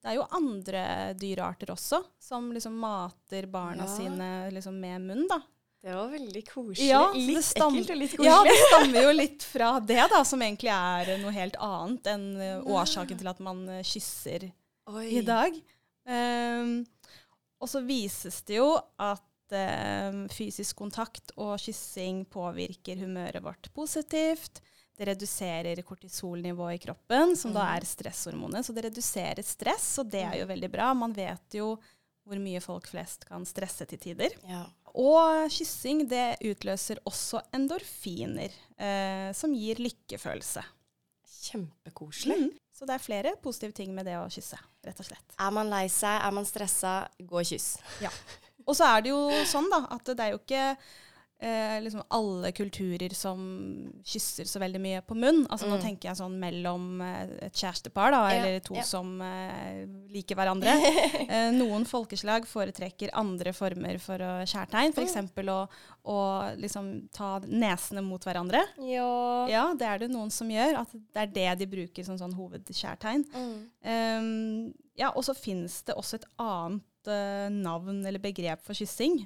[0.00, 0.82] det er jo andre
[1.18, 3.96] dyrearter også som liksom mater barna Ja.
[3.96, 5.40] sine liksom med munn, da.
[5.80, 6.86] Det var veldig koselig.
[6.90, 8.28] Ja, litt det ekkelt og litt koselig.
[8.28, 12.26] Ja, det stammer jo litt fra det, da, som egentlig er noe helt annet enn
[12.36, 14.50] eh, årsaken til at man eh, kysser
[14.92, 15.06] Oi.
[15.16, 15.56] i dag.
[16.04, 16.74] Um,
[17.60, 19.56] og så vises det jo at
[20.12, 24.60] um, fysisk kontakt og kyssing påvirker humøret vårt positivt.
[25.00, 28.66] Det reduserer kortisolnivået i kroppen, som da er stresshormonet.
[28.66, 30.90] Så det reduserer stress, og det er jo veldig bra.
[30.92, 31.70] Man vet jo
[32.28, 34.36] hvor mye folk flest kan stresse til tider.
[34.44, 34.66] Ja.
[35.00, 40.66] Og kyssing det utløser også endorfiner, eh, som gir lykkefølelse.
[41.48, 42.36] Kjempekoselig.
[42.36, 42.52] Mm.
[42.76, 45.36] Så det er flere positive ting med det å kysse, rett og slett.
[45.40, 47.74] Er man lei seg, er man stressa, gå og kyss.
[48.04, 48.12] Ja.
[48.66, 50.64] Og så er det jo sånn da, at det er jo ikke
[51.40, 53.40] eh, liksom alle kulturer som
[54.04, 55.46] kysser så veldig mye på munn.
[55.48, 55.82] Altså Nå Mm.
[55.86, 58.82] tenker jeg sånn mellom eh, et kjærestepar, da, Ja, eller to ja.
[58.84, 60.74] som eh, liker hverandre.
[61.28, 65.16] eh, noen folkeslag foretrekker andre former for kjærtegn, f.eks.
[65.48, 65.58] å,
[66.04, 66.18] å
[66.60, 68.60] liksom ta nesene mot hverandre.
[68.84, 69.46] Ja.
[69.48, 70.82] Ja, det er det noen som gjør.
[70.84, 73.24] At det er det de bruker som sånn hovedkjærtegn.
[73.32, 73.58] Mm.
[73.84, 79.22] Um, ja, og så finnes det også et annet uh, navn eller begrep for kyssing,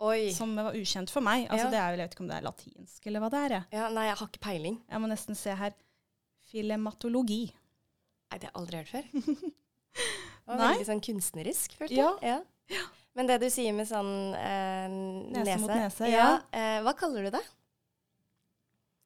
[0.00, 0.30] Oi.
[0.36, 1.46] som var ukjent for meg.
[1.48, 1.70] Altså, Ja.
[1.70, 3.50] det er, jeg vet ikke om det er latinsk eller hva det er.
[3.56, 4.82] Jeg, Ja, nei, jeg har ikke peiling.
[4.90, 5.72] jeg må nesten se her.
[6.50, 7.52] Filematologi.
[8.30, 9.04] Nei, det har jeg aldri hørt før.
[10.46, 10.74] Det var Nei.
[10.76, 12.10] veldig sånn kunstnerisk, følte Ja.
[12.22, 12.42] jeg.
[12.70, 12.82] Ja.
[13.16, 14.88] Men det du sier med sånn eh,
[15.32, 16.18] nese, mot nese, ja.
[16.18, 16.40] ja.
[16.52, 17.40] Eh, hva kaller du det?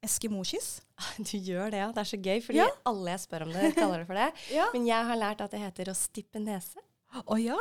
[0.05, 0.81] Eskimokyss.
[1.21, 1.89] Du gjør det, ja.
[1.93, 2.67] Det er så gøy, fordi Ja.
[2.89, 4.29] alle jeg spør om det, kaller det for det.
[4.59, 4.67] Ja.
[4.75, 6.81] Men jeg har lært at det heter å stippe nese.
[7.25, 7.57] Å ja!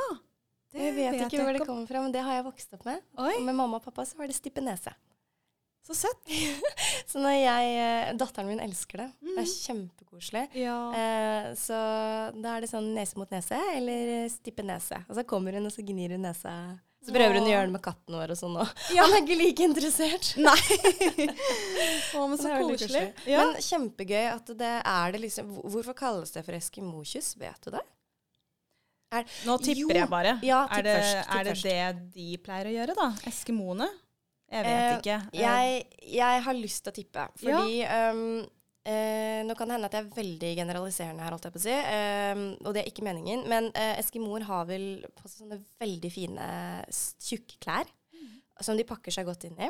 [0.71, 2.99] Det Jeg vet, ikke hvor det kommer fra, men det har jeg vokst opp med.
[3.17, 4.93] Oi, Og med mamma og pappa så var det stippe nese.
[5.89, 6.29] så søtt.
[7.09, 9.07] Så når jeg eh, Datteren min elsker det.
[9.23, 9.55] Det er Mhm.
[9.65, 10.43] kjempekoselig.
[10.53, 10.75] Ja.
[10.93, 11.73] Eh, så
[12.37, 14.99] da er det sånn nese mot nese eller eh, stippe nese.
[15.09, 16.53] Og så kommer hun og så gnir hun nesa.
[17.01, 18.69] Så prøver hun å gjøre det med katten vår og sånn òg.
[18.93, 19.07] Ja.
[19.07, 20.29] Han er ikke like interessert.
[20.45, 20.59] Nei.
[22.13, 23.05] Å, men så koselig.
[23.25, 23.41] Ja.
[23.47, 27.33] Men kjempegøy at det er det liksom Hvorfor kalles det for eskimokyss?
[27.41, 27.81] Vet du det?
[29.45, 29.89] Nå tipper Jo.
[30.03, 30.35] jeg bare.
[30.45, 33.07] Ja, tipp er det, først, er det det de pleier å gjøre, da?
[33.31, 33.87] Eskimoene?
[34.49, 35.17] Jeg vet Eh, ikke.
[35.33, 35.83] Eh, Jeg,
[36.19, 38.47] jeg har lyst til å tippe, fordi øhm,
[38.85, 41.65] eh, Nå kan det hende at jeg er veldig generaliserende her, holdt jeg på å
[41.65, 45.59] si, eh, og det er ikke meningen, men eh, eskimoer har vel på seg sånne
[45.81, 46.49] veldig fine
[47.21, 47.89] tjukke klær
[48.61, 49.69] som de pakker seg godt inn i.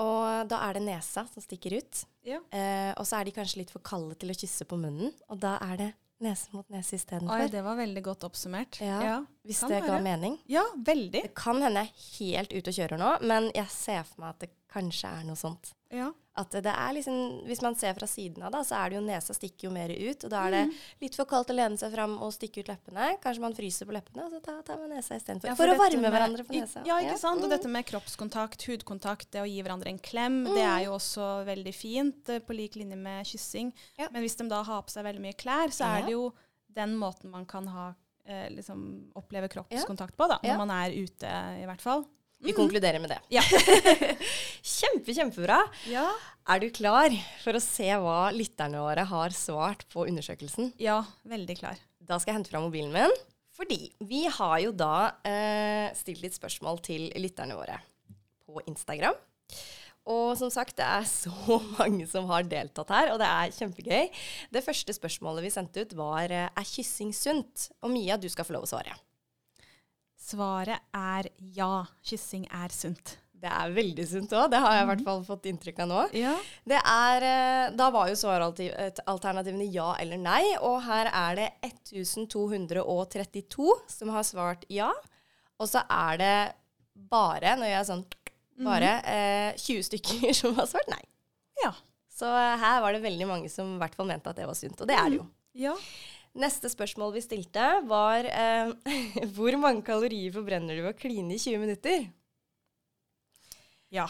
[0.00, 2.02] Og da er det nesa som stikker ut.
[2.24, 2.38] Ja.
[2.52, 5.40] Eh, og så er de kanskje litt for kalde til å kysse på munnen, og
[5.42, 5.88] da er det
[6.20, 7.48] nese mot nese istedenfor.
[7.52, 8.80] det var veldig godt oppsummert.
[8.84, 10.38] Ja, Hvis kan det ga mening.
[10.50, 11.22] Ja, veldig.
[11.22, 14.34] Det kan hende jeg er helt ute og kjører nå, men jeg ser for meg
[14.36, 15.72] at det kanskje er noe sånt.
[15.90, 16.10] Ja.
[16.38, 19.02] At det er liksom, Hvis man ser fra siden av, da, så er det jo
[19.02, 20.24] nesa stikker jo mer ut.
[20.24, 20.70] Og da er Mm.
[20.70, 23.18] det litt for kaldt å lene seg fram og stikke ut leppene.
[23.20, 25.46] Kanskje man fryser på leppene, og så tar, tar man nesa istedenfor.
[25.50, 26.84] Ja, for for å varme med- hverandre på nesa.
[26.86, 27.42] Ja, ikke sant?
[27.42, 27.50] Og Mm.
[27.50, 31.74] dette med kroppskontakt, hudkontakt, det å gi hverandre en klem, det er jo også veldig
[31.74, 33.72] fint, eh, på lik linje med kyssing.
[33.98, 34.06] Ja.
[34.12, 36.32] Men hvis de da har på seg veldig mye klær, så er det jo
[36.72, 40.38] den måten man kan ha, eh, liksom oppleve kroppskontakt på, da.
[40.38, 40.56] Når Ja.
[40.56, 41.26] man er ute,
[41.60, 42.06] i hvert fall.
[42.40, 43.18] Vi konkluderer med det.
[43.36, 43.42] Ja.
[44.64, 45.58] Kjempe, kjempebra.
[45.90, 46.06] Ja.
[46.48, 50.72] Er du klar for å se hva lytterne våre har svart på undersøkelsen?
[50.80, 51.80] ja, veldig klar.
[52.00, 53.12] Da skal jeg hente fram mobilen min.
[53.60, 57.76] Fordi vi har jo da eh, stilt litt spørsmål til lytterne våre
[58.48, 59.18] på Instagram.
[60.10, 64.08] Og som sagt, det er så mange som har deltatt her, og det er kjempegøy.
[64.56, 67.68] Det første spørsmålet vi sendte ut, var eh, er kyssing sunt?
[67.84, 68.96] Og Mia, du skal få lov å svare.
[70.30, 71.86] Svaret er ja.
[72.06, 73.16] Kyssing er sunt.
[73.40, 74.50] Det er veldig sunt òg.
[74.52, 76.00] Det har jeg i hvert fall fått inntrykk av nå.
[76.18, 76.34] Ja.
[76.68, 83.70] Det er, eh, da var jo svaralternativene ja eller nei, og her er det 1232
[83.88, 84.90] som har svart ja.
[85.60, 86.34] Og så er det
[87.10, 88.04] bare, når jeg er sånn
[88.60, 91.02] bare, eh, 20 stykker som har svart nei.
[91.64, 91.72] Ja.
[92.12, 94.58] Så eh, her var det veldig mange som i hvert fall mente at det var
[94.58, 95.26] sunt, og det er det jo.
[95.64, 95.74] Ja.
[96.38, 98.70] Neste spørsmål vi stilte, var eh,
[99.34, 102.04] hvor mange kalorier forbrenner du ved å kline i 20 minutter?
[103.90, 104.04] ja.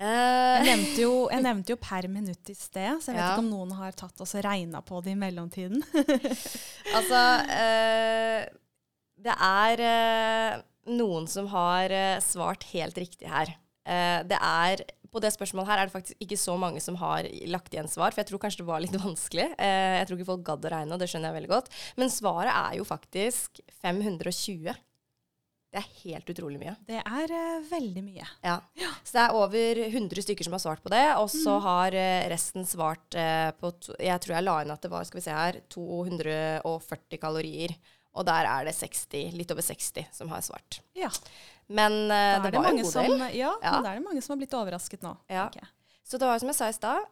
[0.00, 3.28] Eh, Jeg nevnte, jo, jeg nevnte jo per minutt i sted, så jeg vet Ja.
[3.34, 5.84] ikke om noen har tatt og regna på det i mellomtiden.
[6.96, 7.20] Altså
[7.52, 8.48] eh,
[9.24, 10.56] Det er eh,
[10.96, 13.52] noen som har eh, svart helt riktig her.
[13.86, 14.82] Eh, det er
[15.14, 18.10] På det spørsmålet her er det faktisk ikke så mange som har lagt igjen svar,
[18.10, 19.52] for jeg tror kanskje det var litt vanskelig.
[19.54, 21.70] Eh, jeg tror ikke folk gadd å regne, og det skjønner jeg veldig godt.
[22.00, 24.74] Men svaret er jo faktisk 520.
[25.74, 26.76] Det er helt utrolig mye.
[26.86, 28.26] Det er uh, veldig mye.
[28.46, 28.60] Ja.
[29.02, 32.26] Så det er over 100 stykker som har svart på det, og så har uh,
[32.30, 35.34] resten svart uh, på Jeg tror jeg la inn at det var skal vi se
[35.34, 37.74] her, 240 kalorier.
[38.14, 40.78] Og der er det 60, litt over 60 som har svart.
[40.94, 41.10] Ja.
[41.68, 43.26] Men uh, det det var en god som, del.
[43.38, 43.72] ja, Ja.
[43.72, 45.14] men da er det mange som har blitt overrasket nå.
[45.32, 45.46] Ja.
[45.48, 45.64] Okay.
[46.04, 47.06] Så det var som jeg sa i stad,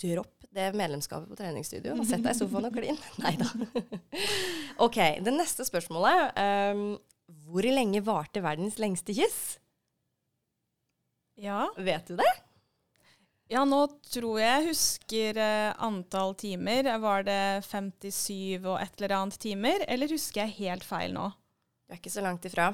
[0.00, 2.98] dropp det medlemskapet på treningsstudio og sett deg i sofaen og klin.
[3.22, 3.50] Nei da.
[4.86, 6.32] OK, det neste spørsmålet.
[6.40, 6.86] Um,
[7.46, 9.58] hvor lenge varte verdens lengste kyss?
[11.40, 11.68] Ja.
[11.78, 12.32] Vet du det?
[13.50, 16.86] ja, nå tror jeg husker uh, antall timer.
[17.02, 21.30] Var det 57 og et eller annet timer, eller husker jeg helt feil nå?
[21.86, 22.68] Du er ikke så langt ifra.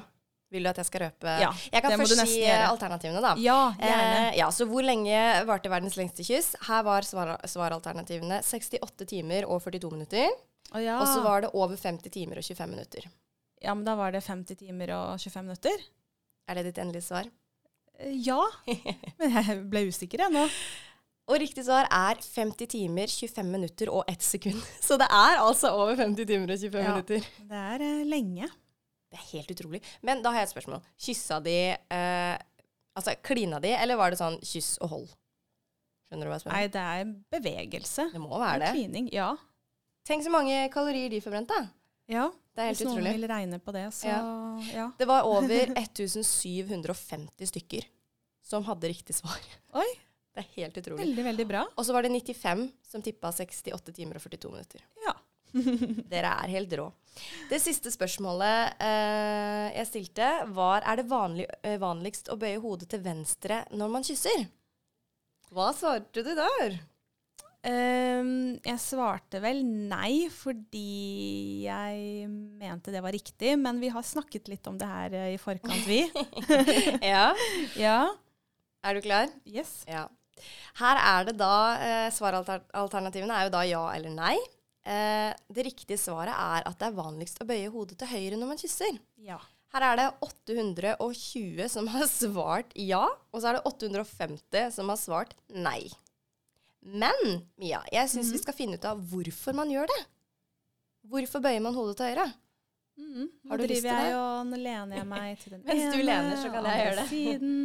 [0.49, 3.33] Vil du at jeg skal røpe Ja, Jeg kan først si eh, alternativene, da.
[3.43, 4.19] Ja, gjerne.
[4.31, 5.17] Eh, ja, så hvor lenge
[5.49, 6.53] varte verdens lengste kyss?
[6.69, 10.29] Her var svar svaralternativene 68 timer og 42 minutter.
[10.73, 10.95] Oh, ja.
[11.01, 13.09] Og så var det over 50 timer og 25 minutter.
[13.63, 15.83] ja, men da var det 50 timer og 25 minutter.
[16.47, 17.27] Er det ditt endelige svar?
[17.99, 18.39] Eh, Ja,
[19.19, 20.45] men jeg ble usikker jeg nå.
[21.27, 24.61] Og riktig svar er 50 timer, 25 minutter og 1 sekund.
[24.87, 26.93] Så det er altså over 50 timer og 25 Ja.
[26.95, 27.27] minutter.
[27.51, 28.47] Det er eh, lenge.
[29.11, 29.81] Det er helt utrolig.
[30.03, 30.81] Men da har jeg et spørsmål.
[30.99, 32.37] Kyssa de eh,
[32.97, 35.09] Altså, klina de, eller var det sånn kyss og hold?
[36.07, 36.53] Skjønner du hva jeg spør?
[36.55, 38.07] Nei, det er bevegelse.
[38.13, 38.71] Det må være det.
[38.73, 39.09] Klining.
[39.13, 39.27] Ja.
[40.07, 41.59] Tenk så mange kalorier de forbrente.
[42.09, 42.25] ja.
[42.57, 43.11] Det er helt Hvis noen utrolig.
[43.19, 44.21] vil regne på det, så Ja.
[44.73, 44.85] ja.
[44.97, 45.45] Det var over
[45.77, 47.85] 1750 stykker
[48.47, 49.37] som hadde riktig svar.
[49.77, 49.85] Oi,
[50.33, 51.03] Det er helt utrolig.
[51.05, 51.61] veldig, veldig bra.
[51.77, 54.81] Og så var det 95 som tippa 68 timer og 42 minutter.
[55.05, 55.13] Ja.
[56.11, 56.87] Dere er helt rå.
[57.49, 62.91] Det siste spørsmålet eh, jeg stilte, var er det vanlig, eh, vanligst å bøye hodet
[62.93, 64.45] til venstre når man kysser.
[65.53, 66.77] Hva svarte du der?
[67.67, 73.55] Um, jeg svarte vel nei, fordi jeg mente det var riktig.
[73.59, 76.05] Men vi har snakket litt om det her eh, i forkant, vi.
[77.13, 77.31] ja.
[77.87, 77.99] ja.
[78.87, 79.31] Er du klar?
[79.49, 79.81] Yes.
[79.89, 80.05] Ja.
[80.77, 84.35] Her er det da eh, Svaralternativene er jo da ja eller nei.
[84.87, 88.51] Eh, det riktige svaret er at det er vanligst å bøye hodet til høyre når
[88.53, 88.99] man kysser.
[89.19, 89.39] Ja.
[89.75, 93.01] Her er det 820 som har svart ja,
[93.33, 95.89] og så er det 850 som har svart nei.
[96.87, 99.99] Men Mia, jeg syns vi skal finne ut av hvorfor man gjør det.
[101.11, 102.27] Hvorfor bøyer man hodet til høyre?
[102.97, 103.27] Mhm.
[103.49, 105.67] Har Nå du lyst til driver jeg og nå lener jeg meg til den ene.
[105.73, 107.07] Mens du lener, så kan jeg gjøre det.
[107.11, 107.59] Siden.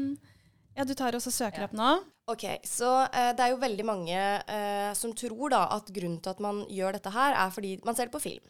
[0.77, 1.71] Ja, du tar også søker Ja.
[1.71, 1.93] opp nå?
[2.33, 6.33] Ok, så eh, det er jo veldig mange eh, som tror da at grunnen til
[6.33, 8.47] at man gjør dette her, er fordi man ser det på film.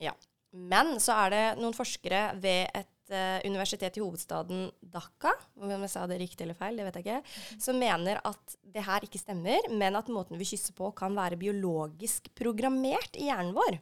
[0.00, 0.14] Ja.
[0.52, 5.92] Men så er det noen forskere ved et eh, universitet i hovedstaden Dhaka, om jeg
[5.92, 9.20] sa det riktig eller feil, det vet jeg ikke, som mener at det her ikke
[9.20, 13.80] stemmer, men at måten vi kysser på kan være biologisk programmert i hjernen vår.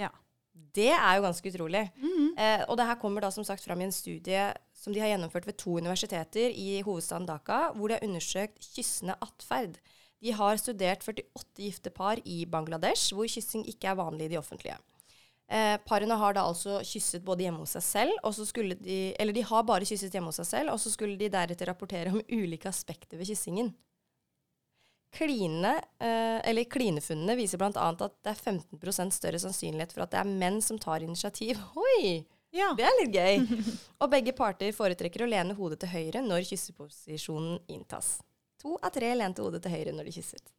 [0.00, 0.12] Ja.
[0.76, 1.82] Det er jo ganske utrolig.
[2.00, 2.28] Mhm.
[2.36, 4.52] Eh, og det her kommer da som sagt fram i en studie
[4.86, 9.16] som de har gjennomført ved to universiteter i hovedstaden Dhaka, hvor de har undersøkt kyssende
[9.24, 9.80] atferd.
[10.22, 14.38] De har studert 48 gifte par i Bangladesh, hvor kyssing ikke er vanlig i de
[14.38, 14.78] offentlige.
[15.50, 19.14] Eh, parene har da altså kysset både hjemme hos seg selv, og så skulle de
[19.18, 22.14] Eller de har bare kysset hjemme hos seg selv, og så skulle de deretter rapportere
[22.14, 23.74] om ulike aspekter ved kyssingen.
[25.16, 27.70] Kline, eh, eller Klinefunnene viser bl.a.
[27.74, 31.58] at det er 15% større sannsynlighet for at det er menn som tar initiativ.
[31.88, 32.26] Oi!
[32.54, 32.70] Ja.
[32.78, 33.62] Det er litt gøy.
[34.02, 38.16] Og begge parter foretrekker å lene hodet til høyre når kysseposisjonen inntas.
[38.62, 40.52] To av tre lente hodet til høyre når de kysset.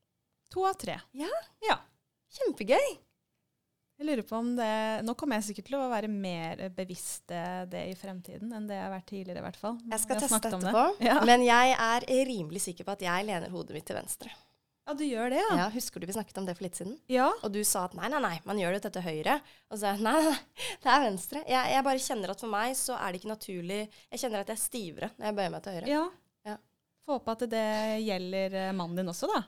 [0.53, 0.99] To av tre.
[1.17, 1.31] Ja.
[1.65, 1.79] Ja.
[2.37, 2.97] Kjempegøy.
[3.97, 4.73] Jeg lurer på om det
[5.07, 8.77] Nå kommer jeg sikkert til å være mer bevisst eh, det i fremtiden enn det
[8.77, 9.79] jeg har vært tidligere, i hvert fall.
[9.89, 11.07] Jeg skal jeg teste etterpå, det.
[11.09, 11.15] Ja.
[11.25, 14.29] men jeg er rimelig sikker på at jeg lener hodet mitt til venstre.
[14.87, 15.55] Ja, du gjør det, ja?
[15.59, 16.93] Ja, Husker du vi snakket om det for litt siden?
[17.11, 17.27] Ja.
[17.43, 19.35] Og du sa at nei, nei, nei, man gjør det til høyre.
[19.69, 21.41] Og så sa jeg nei, nei, nei, det er venstre.
[21.47, 24.53] Jeg, jeg bare kjenner at for meg så er det ikke naturlig Jeg kjenner at
[24.53, 25.91] jeg er stivere når jeg bøyer meg til høyre.
[25.91, 26.05] ja.
[26.47, 26.55] Ja.
[27.05, 27.65] Få håpe at det
[28.07, 29.43] gjelder eh, mannen din også, da.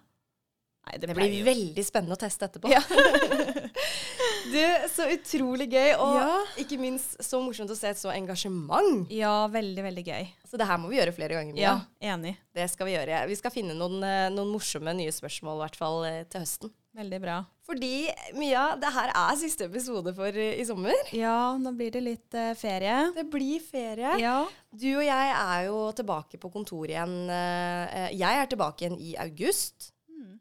[0.89, 2.71] Nei, Det det blir jo- veldig spennende å teste etterpå.
[2.71, 2.83] Ja.
[4.51, 4.61] du,
[4.93, 6.31] så utrolig gøy, og Ja.
[6.63, 9.07] ikke minst så morsomt å se et så engasjement.
[9.11, 10.27] Ja, veldig, veldig gøy.
[10.49, 11.53] Så det her må vi gjøre flere ganger.
[11.53, 11.61] Mia.
[12.01, 12.35] Ja, enig.
[12.55, 13.27] Det skal vi gjøre.
[13.29, 16.71] Vi skal finne noen, eh, noen morsomme nye spørsmål, i hvert fall eh, til høsten.
[16.99, 17.35] Veldig bra.
[17.69, 20.95] Fordi, Mia, det her er siste episode for eh, i sommer.
[21.13, 23.11] Ja, nå blir det litt uh, ferie.
[23.13, 24.15] Det blir ferie.
[24.19, 24.39] Ja.
[24.73, 27.15] Du og jeg er jo tilbake på kontoret igjen.
[27.29, 29.91] Jeg er tilbake igjen i august,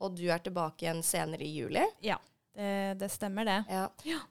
[0.00, 1.84] og du er tilbake igjen senere i juli.
[2.02, 2.16] ja.
[2.58, 3.58] Det, det stemmer, det.
[3.70, 3.84] Ja.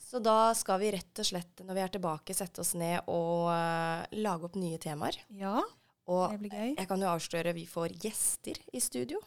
[0.03, 3.47] Så da skal vi rett og slett, når vi er tilbake, sette oss ned og
[3.47, 5.15] uh, lage opp nye temaer.
[5.39, 5.61] Ja,
[6.11, 6.73] Og det blir gøy.
[6.77, 9.23] jeg kan jo avsløre vi får gjester i studio.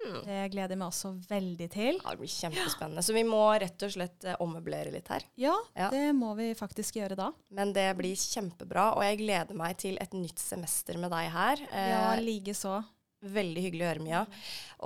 [0.00, 1.98] Det gleder jeg meg også veldig til.
[2.00, 3.02] Ja, det blir kjempespennende.
[3.04, 5.26] Så vi må rett og slett uh, ommøblere litt her.
[5.38, 5.90] Ja, Ja.
[5.92, 7.26] det må vi faktisk gjøre da.
[7.52, 11.60] Men det blir kjempebra, og jeg gleder meg til et nytt semester med deg her.
[11.68, 12.78] Uh, Ja, likeså.
[13.20, 14.20] Veldig hyggelig å høre, Mia.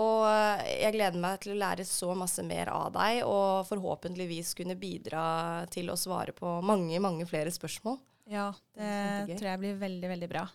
[0.03, 4.57] Og eh, jeg gleder meg til å lære så masse mer av deg, og forhåpentligvis
[4.59, 5.23] kunne bidra
[5.71, 8.01] til å svare på mange, mange flere spørsmål.
[8.31, 10.49] Ja, det det tror jeg blir veldig, veldig bra.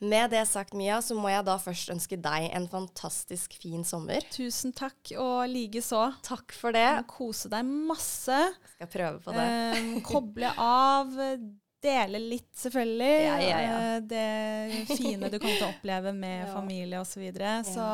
[0.00, 4.24] Med det sagt, Mia, så må jeg da først ønske deg en fantastisk fin sommer.
[4.32, 6.06] Tusen takk, og likeså.
[6.24, 6.88] Takk for det.
[7.10, 8.38] Kose deg masse.
[8.78, 9.44] Skal prøve på det.
[9.76, 11.12] Eh, koble av.
[11.80, 13.14] Dele litt, selvfølgelig.
[13.24, 13.76] Ja, ja, ja.
[13.96, 16.54] eh, det fine du kommer til å oppleve med Ja.
[16.54, 17.14] familie osv.
[17.14, 17.52] Så, videre.
[17.64, 17.86] så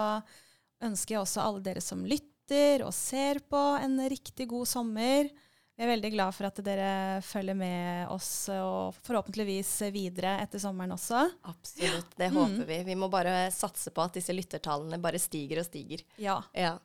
[0.87, 5.31] ønsker jeg også alle dere som lytter og ser på, en riktig god sommer.
[5.77, 10.95] Vi er veldig glad for at dere følger med oss, og forhåpentligvis videre etter sommeren
[10.97, 11.27] også.
[11.45, 12.15] Absolutt.
[12.17, 12.37] Det Mm.
[12.41, 12.79] håper vi.
[12.85, 16.01] Vi må bare satse på at disse lyttertallene bare stiger og stiger.
[16.17, 16.41] Ja.
[16.55, 16.79] Ja.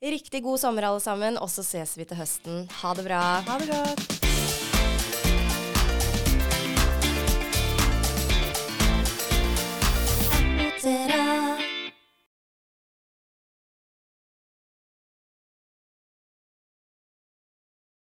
[0.00, 2.66] Riktig god sommer, alle sammen, og så ses vi til høsten.
[2.80, 3.20] Ha det bra.
[3.44, 4.29] Ha det godt.